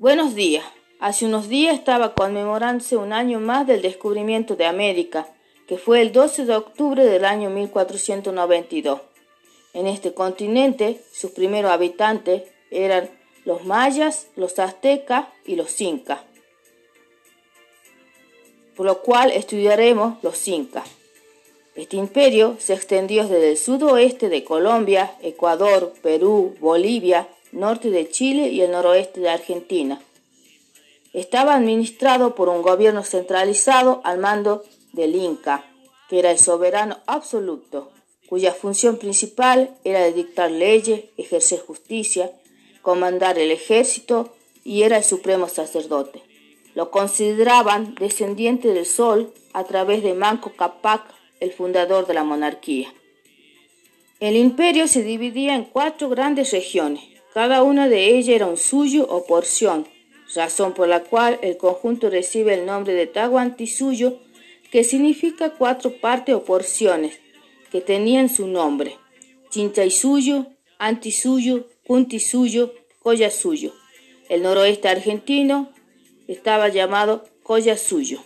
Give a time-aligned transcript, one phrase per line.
[0.00, 0.64] Buenos días.
[0.98, 5.28] Hace unos días estaba conmemorándose un año más del descubrimiento de América,
[5.68, 9.02] que fue el 12 de octubre del año 1492.
[9.74, 13.10] En este continente, sus primeros habitantes eran
[13.44, 16.20] los mayas, los aztecas y los incas,
[18.76, 20.88] por lo cual estudiaremos los incas.
[21.74, 28.48] Este imperio se extendió desde el sudoeste de Colombia, Ecuador, Perú, Bolivia, norte de Chile
[28.48, 30.00] y el noroeste de Argentina.
[31.12, 35.64] Estaba administrado por un gobierno centralizado al mando del Inca,
[36.08, 37.90] que era el soberano absoluto,
[38.28, 42.30] cuya función principal era de dictar leyes, ejercer justicia,
[42.82, 44.32] comandar el ejército
[44.64, 46.22] y era el supremo sacerdote.
[46.74, 51.02] Lo consideraban descendiente del sol a través de Manco Capac,
[51.40, 52.92] el fundador de la monarquía.
[54.20, 57.02] El imperio se dividía en cuatro grandes regiones.
[57.32, 59.86] Cada una de ellas era un suyo o porción,
[60.34, 64.18] razón por la cual el conjunto recibe el nombre de Tahuantisuyo,
[64.72, 67.20] que significa cuatro partes o porciones
[67.70, 68.98] que tenían su nombre:
[69.50, 70.46] Chinchaysuyo,
[70.78, 73.74] Antisuyo, Cuntisuyo, Collasuyo.
[74.28, 75.70] El noroeste argentino
[76.26, 78.22] estaba llamado Collasuyo.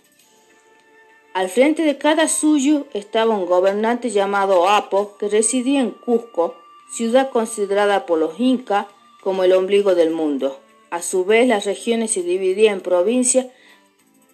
[1.35, 6.55] Al frente de cada suyo estaba un gobernante llamado Apo que residía en Cusco,
[6.91, 8.87] ciudad considerada por los incas
[9.25, 10.61] como el ombligo del mundo.
[10.91, 13.47] A su vez, las regiones se dividían en provincias,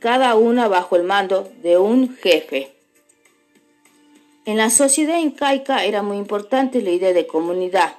[0.01, 2.75] cada una bajo el mando de un jefe.
[4.45, 7.95] En la sociedad incaica era muy importante la idea de comunidad.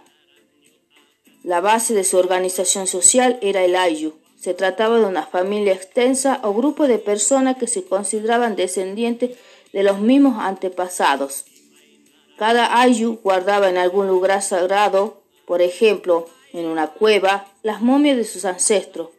[1.43, 6.41] La base de su organización social era el ayu, se trataba de una familia extensa
[6.43, 9.37] o grupo de personas que se consideraban descendientes
[9.71, 11.45] de los mismos antepasados.
[12.37, 18.23] Cada ayu guardaba en algún lugar sagrado, por ejemplo, en una cueva, las momias de
[18.23, 19.09] sus ancestros.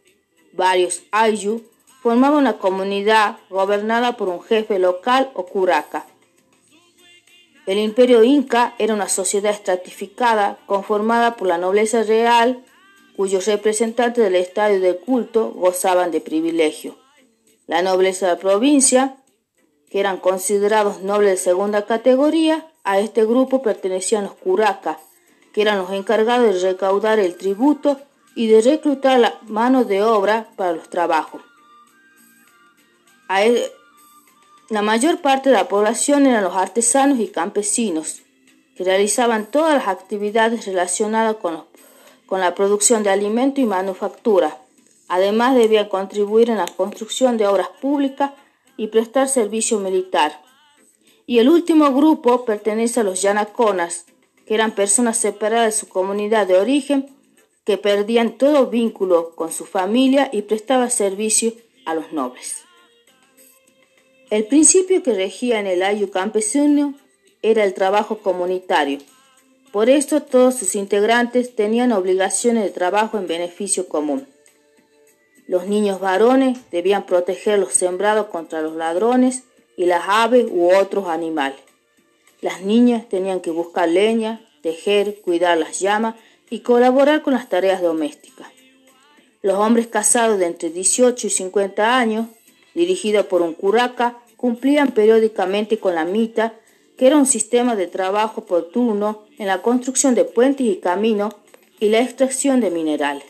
[0.52, 1.62] Varios ayu
[2.02, 6.06] formaban una comunidad gobernada por un jefe local o curaca.
[7.64, 12.64] El imperio inca era una sociedad estratificada conformada por la nobleza real,
[13.16, 16.96] cuyos representantes del estadio de culto gozaban de privilegio.
[17.68, 19.16] La nobleza de la provincia,
[19.90, 24.98] que eran considerados nobles de segunda categoría, a este grupo pertenecían los curacas,
[25.52, 28.00] que eran los encargados de recaudar el tributo
[28.34, 31.42] y de reclutar la mano de obra para los trabajos.
[34.68, 38.22] la mayor parte de la población eran los artesanos y campesinos,
[38.76, 41.64] que realizaban todas las actividades relacionadas con los
[42.32, 44.56] con la producción de alimento y manufactura.
[45.06, 48.30] Además debía contribuir en la construcción de obras públicas
[48.78, 50.40] y prestar servicio militar.
[51.26, 54.06] Y el último grupo pertenece a los yanaconas,
[54.46, 57.06] que eran personas separadas de su comunidad de origen,
[57.64, 61.52] que perdían todo vínculo con su familia y prestaban servicio
[61.86, 62.62] a los nobles.
[64.30, 66.94] El principio que regía en el ayu campesino
[67.42, 68.98] era el trabajo comunitario,
[69.72, 74.28] por esto todos sus integrantes tenían obligaciones de trabajo en beneficio común.
[75.46, 79.44] Los niños varones debían proteger los sembrados contra los ladrones
[79.78, 81.58] y las aves u otros animales.
[82.42, 86.16] Las niñas tenían que buscar leña, tejer, cuidar las llamas
[86.50, 88.48] y colaborar con las tareas domésticas.
[89.42, 92.26] Los hombres casados de entre 18 y 50 años,
[92.74, 96.54] dirigidos por un curaca, cumplían periódicamente con la mita
[96.98, 101.34] que era un sistema de trabajo por en la construcción de puentes y caminos
[101.78, 103.24] y la extracción de minerales.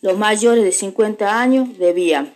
[0.00, 2.34] Los mayores de 50 años debían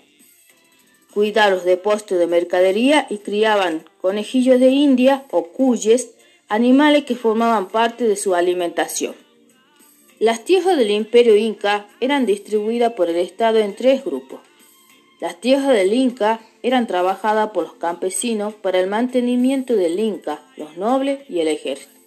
[1.14, 6.10] cuidar los depósitos de mercadería y criaban conejillos de India o cuyes,
[6.50, 9.14] animales que formaban parte de su alimentación.
[10.18, 14.40] Las tierras del imperio inca eran distribuidas por el Estado en tres grupos.
[15.22, 20.76] Las tierras del Inca eran trabajadas por los campesinos para el mantenimiento del Inca, los
[20.76, 21.98] nobles y el ejército.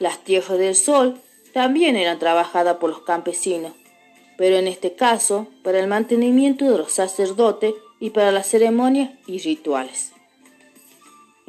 [0.00, 1.18] Las tierras del Sol
[1.54, 3.72] también eran trabajadas por los campesinos,
[4.36, 9.38] pero en este caso para el mantenimiento de los sacerdotes y para las ceremonias y
[9.38, 10.12] rituales.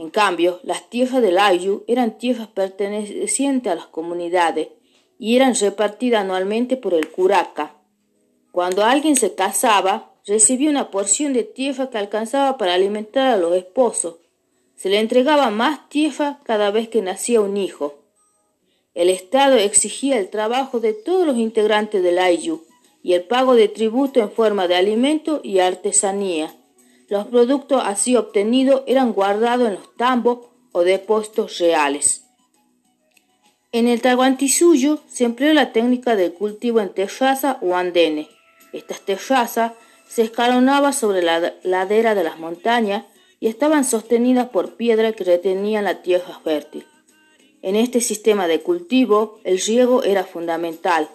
[0.01, 4.69] En cambio, las tierras del Ayu eran tierras pertenecientes a las comunidades
[5.19, 7.75] y eran repartidas anualmente por el curaca.
[8.51, 13.55] Cuando alguien se casaba, recibía una porción de tierra que alcanzaba para alimentar a los
[13.55, 14.15] esposos.
[14.75, 17.99] Se le entregaba más tierra cada vez que nacía un hijo.
[18.95, 22.63] El Estado exigía el trabajo de todos los integrantes del Ayu
[23.03, 26.55] y el pago de tributo en forma de alimento y artesanía.
[27.11, 32.23] Los productos así obtenidos eran guardados en los tambos o depósitos reales.
[33.73, 38.29] En el Tahuantisuyo se empleó la técnica del cultivo en terraza o andene
[38.71, 39.73] Estas terrazas
[40.07, 43.03] se escalonaban sobre la ladera de las montañas
[43.41, 46.85] y estaban sostenidas por piedras que retenían la tierra fértil.
[47.61, 51.09] En este sistema de cultivo el riego era fundamental.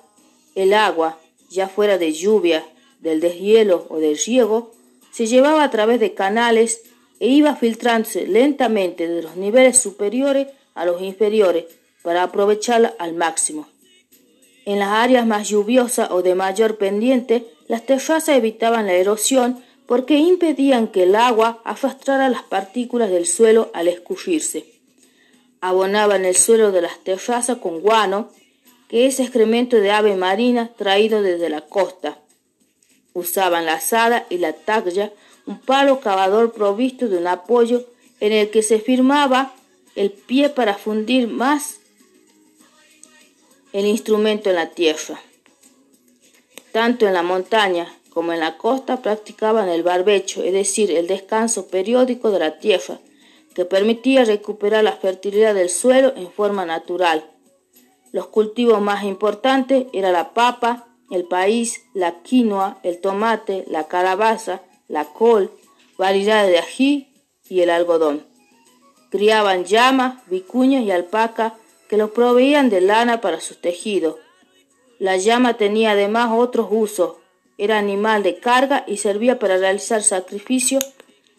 [0.55, 2.67] El agua, ya fuera de lluvia,
[3.01, 4.76] del deshielo o del riego,
[5.17, 6.83] se llevaba a través de canales
[7.21, 11.65] e iba filtrándose lentamente de los niveles superiores a los inferiores
[12.03, 13.67] para aprovecharla al máximo.
[14.67, 20.19] En las áreas más lluviosas o de mayor pendiente, las terrazas evitaban la erosión porque
[20.19, 24.67] impedían que el agua arrastrara las partículas del suelo al escurrirse.
[25.63, 28.29] Abonaban el suelo de las terrazas con guano,
[28.91, 32.19] que es excremento de ave marina traído desde la costa.
[33.17, 35.11] Usaban la asada y la taglia,
[35.47, 37.87] un palo cavador provisto de un apoyo
[38.21, 39.55] en el que se firmaba
[39.95, 41.79] el pie para fundir más
[43.73, 45.19] el instrumento en la tierra.
[46.73, 51.69] Tanto en la montaña como en la costa practicaban el barbecho, es decir, el descanso
[51.69, 52.99] periódico de la tierra,
[53.55, 57.31] que permitía recuperar la fertilidad del suelo en forma natural.
[58.13, 64.63] Los cultivos más importantes eran la papa, el país, la quinoa, el tomate, la calabaza,
[64.89, 65.51] la col,
[65.99, 67.09] variedades de ají
[67.49, 68.27] y el algodón.
[69.11, 71.53] Criaban llamas, vicuñas y alpacas
[71.89, 74.17] que los proveían de lana para sus tejidos.
[74.99, 77.17] La llama tenía además otros usos.
[77.59, 80.85] Era animal de carga y servía para realizar sacrificios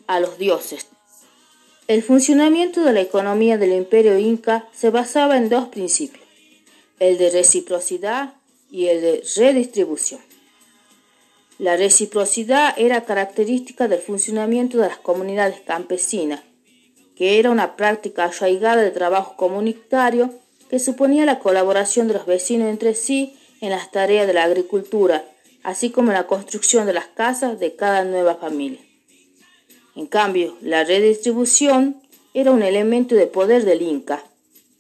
[0.08, 0.88] a los dioses.
[1.88, 6.26] El funcionamiento de la economía del imperio inca se basaba en dos principios,
[7.00, 8.37] el de reciprocidad
[8.70, 10.22] y el de redistribución.
[11.60, 16.42] La reciprocidad era característica del funcionamiento de las comunidades campesinas,
[17.16, 20.32] que era una práctica arraigada de trabajo comunitario
[20.70, 25.26] que suponía la colaboración de los vecinos entre sí en las tareas de la agricultura,
[25.64, 28.80] así como en la construcción de las casas de cada nueva familia.
[29.96, 32.02] En cambio, la redistribución
[32.36, 34.24] era un elemento de poder del Inca.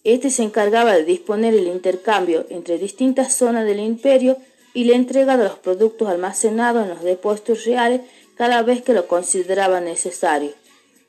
[0.08, 4.38] Este se encargaba de disponer el intercambio entre distintas zonas del imperio
[4.74, 8.04] y la entrega de los productos almacenados en los depósitos reales
[8.38, 10.54] cada vez que lo consideraba necesario.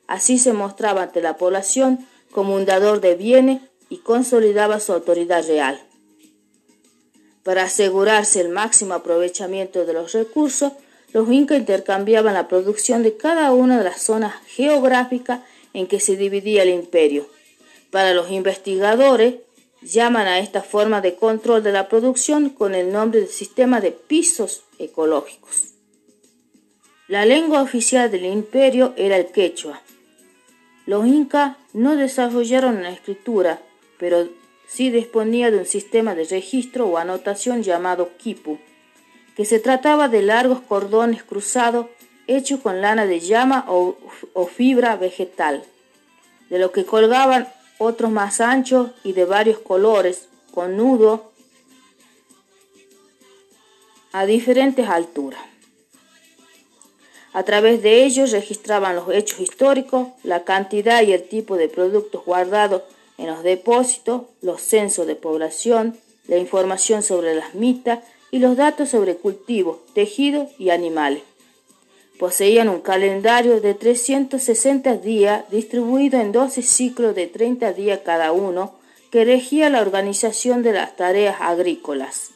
[0.07, 5.47] Así se mostraba ante la población como un dador de bienes y consolidaba su autoridad
[5.47, 5.81] real.
[7.43, 10.73] Para asegurarse el máximo aprovechamiento de los recursos,
[11.13, 15.39] los incas intercambiaban la producción de cada una de las zonas geográficas
[15.73, 17.38] en que se dividía el imperio.
[17.91, 19.35] Para los investigadores,
[19.81, 23.91] llaman a esta forma de control de la producción con el nombre de sistema de
[23.91, 25.73] pisos ecológicos.
[27.07, 29.81] La lengua oficial del imperio era el quechua.
[30.85, 33.61] Los incas no desarrollaron la escritura,
[33.97, 34.29] pero
[34.67, 38.59] sí disponía de un sistema de registro o anotación llamado quipu,
[39.35, 41.87] que se trataba de largos cordones cruzados
[42.27, 43.97] hechos con lana de llama o,
[44.45, 45.63] fibra vegetal,
[46.49, 47.47] de lo que colgaban
[47.79, 51.31] otros más anchos y de varios colores, con nudo
[54.11, 55.41] a diferentes alturas.
[57.33, 62.25] A través de ellos registraban los hechos históricos, la cantidad y el tipo de productos
[62.25, 62.83] guardados
[63.17, 65.97] en los depósitos, los censos de población,
[66.27, 67.99] la información sobre las mitas
[68.31, 71.23] y los datos sobre cultivos, tejidos y animales.
[72.19, 78.75] Poseían un calendario de 360 días distribuido en 12 ciclos de 30 días cada uno
[79.09, 82.31] que regía la organización de las tareas agrícolas.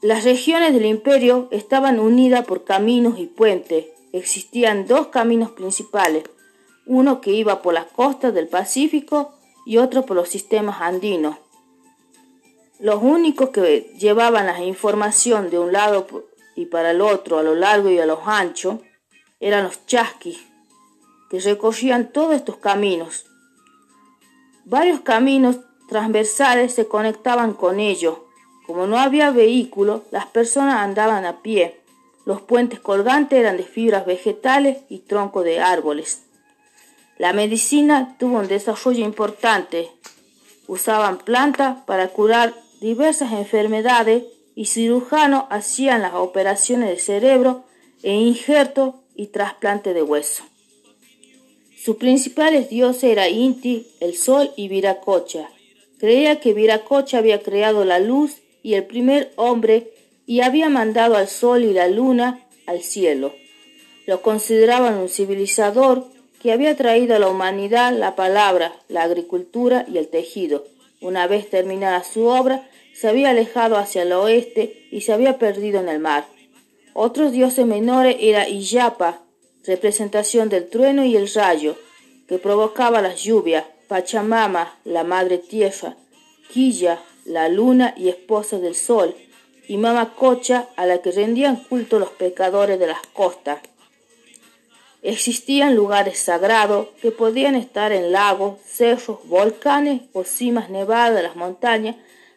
[0.00, 3.88] Las regiones del imperio estaban unidas por caminos y puentes.
[4.12, 6.24] Existían dos caminos principales,
[6.86, 9.34] uno que iba por las costas del Pacífico
[9.66, 11.36] y otro por los sistemas andinos.
[12.78, 16.06] Los únicos que llevaban la información de un lado
[16.54, 18.82] y para el otro a lo largo y a lo ancho
[19.40, 20.38] eran los chasquis,
[21.30, 23.24] que recorrían todos estos caminos.
[24.64, 28.18] Varios caminos transversales se conectaban con ellos.
[28.66, 31.80] Como no había vehículo, las personas andaban a pie.
[32.26, 36.24] Los puentes colgantes eran de fibras vegetales y troncos de árboles.
[37.16, 39.90] La medicina tuvo un desarrollo importante.
[40.66, 47.64] Usaban plantas para curar diversas enfermedades y cirujanos hacían las operaciones de cerebro
[48.02, 50.44] e injerto y trasplante de hueso.
[51.76, 55.50] Sus principales dioses eran Inti, el sol y Viracocha.
[55.98, 59.92] Creía que Viracocha había creado la luz y el primer hombre
[60.26, 63.34] y había mandado al sol y la luna al cielo.
[64.06, 66.06] Lo consideraban un civilizador
[66.42, 70.64] que había traído a la humanidad la palabra, la agricultura y el tejido.
[71.00, 75.80] Una vez terminada su obra, se había alejado hacia el oeste y se había perdido
[75.80, 76.26] en el mar.
[76.94, 79.20] Otros dioses menores era Iyapa,
[79.66, 81.76] representación del trueno y el rayo,
[82.26, 85.96] que provocaba las lluvias, Pachamama, la madre tierra,
[86.50, 89.14] Quilla, la luna y esposa del sol,
[89.68, 93.58] y Mama Cocha, a la que rendían culto los pecadores de las costas.
[95.08, 101.36] Existían lugares sagrados que podían estar en lagos, cerros, volcanes o cimas nevadas de las
[101.36, 101.94] montañas,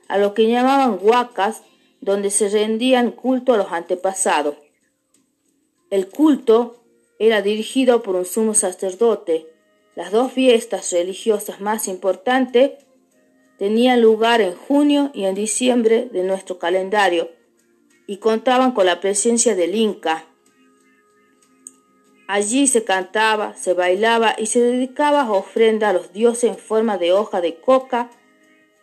[0.08, 1.64] a lo que llamaban huacas,
[2.00, 4.54] donde se rendían culto a los antepasados.
[5.90, 6.84] El culto
[7.18, 9.48] era dirigido por un sumo sacerdote.
[9.96, 12.74] Las dos fiestas religiosas más importantes
[13.58, 17.32] tenían lugar en junio y en diciembre de nuestro calendario
[18.06, 20.29] y contaban con la presencia del Inca.
[22.32, 27.12] Allí se cantaba, se bailaba y se dedicaba ofrenda a los dioses en forma de
[27.12, 28.12] hoja de coca,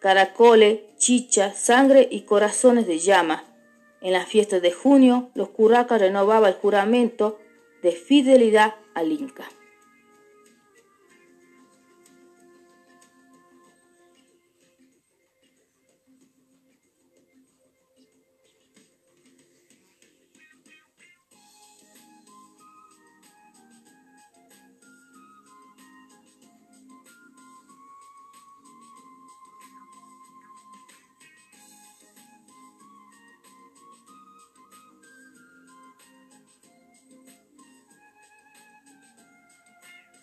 [0.01, 3.45] caracoles, chicha, sangre y corazones de llama.
[4.01, 7.39] En las fiestas de junio, los curacas renovaban el juramento
[7.85, 9.45] de fidelidad al Inca.